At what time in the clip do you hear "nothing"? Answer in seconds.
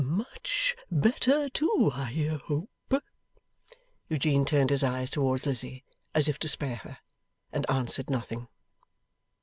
8.09-8.47